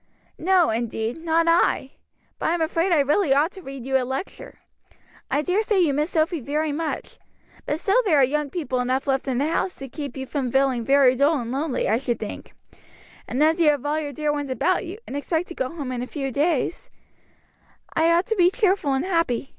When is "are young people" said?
8.17-8.79